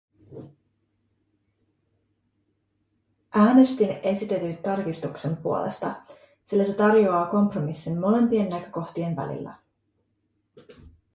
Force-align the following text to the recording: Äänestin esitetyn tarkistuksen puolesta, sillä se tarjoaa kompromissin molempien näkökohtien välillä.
Äänestin 3.33 3.89
esitetyn 4.03 4.57
tarkistuksen 4.57 5.37
puolesta, 5.37 5.95
sillä 6.45 6.63
se 6.63 6.73
tarjoaa 6.73 7.25
kompromissin 7.31 7.99
molempien 7.99 8.49
näkökohtien 8.49 9.15
välillä. 9.15 9.51